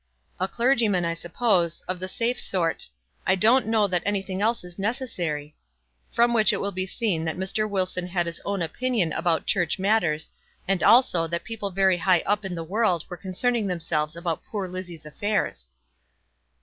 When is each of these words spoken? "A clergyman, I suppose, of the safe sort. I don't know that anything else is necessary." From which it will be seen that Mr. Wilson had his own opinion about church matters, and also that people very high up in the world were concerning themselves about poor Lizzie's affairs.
"A 0.39 0.47
clergyman, 0.47 1.05
I 1.05 1.13
suppose, 1.13 1.81
of 1.81 1.99
the 1.99 2.07
safe 2.07 2.39
sort. 2.39 2.87
I 3.27 3.35
don't 3.35 3.67
know 3.67 3.85
that 3.85 4.01
anything 4.03 4.41
else 4.41 4.63
is 4.63 4.79
necessary." 4.79 5.55
From 6.11 6.33
which 6.33 6.51
it 6.51 6.59
will 6.59 6.71
be 6.71 6.87
seen 6.87 7.23
that 7.25 7.37
Mr. 7.37 7.69
Wilson 7.69 8.07
had 8.07 8.25
his 8.25 8.41
own 8.43 8.63
opinion 8.63 9.13
about 9.13 9.45
church 9.45 9.77
matters, 9.77 10.31
and 10.67 10.81
also 10.81 11.27
that 11.27 11.43
people 11.43 11.69
very 11.69 11.97
high 11.97 12.21
up 12.25 12.43
in 12.43 12.55
the 12.55 12.63
world 12.63 13.05
were 13.09 13.15
concerning 13.15 13.67
themselves 13.67 14.15
about 14.15 14.43
poor 14.49 14.67
Lizzie's 14.67 15.05
affairs. 15.05 15.69